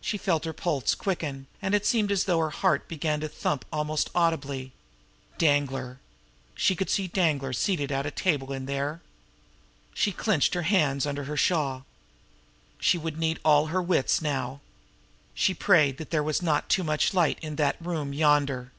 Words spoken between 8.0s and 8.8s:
a table in